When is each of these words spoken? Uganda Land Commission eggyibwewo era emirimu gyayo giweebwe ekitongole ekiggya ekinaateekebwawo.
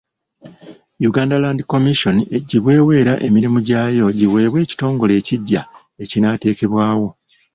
Uganda 1.09 1.41
Land 1.43 1.59
Commission 1.71 2.15
eggyibwewo 2.37 2.91
era 3.01 3.13
emirimu 3.27 3.57
gyayo 3.67 4.05
giweebwe 4.17 4.59
ekitongole 4.65 5.13
ekiggya 5.19 5.61
ekinaateekebwawo. 6.03 7.09